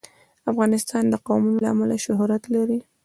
افغانستان 0.51 1.03
د 1.09 1.15
قومونه 1.27 1.57
له 1.63 1.69
امله 1.75 1.95
شهرت 2.05 2.43
لري. 2.55 2.79